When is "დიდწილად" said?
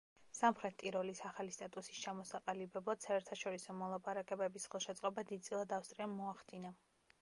5.35-5.79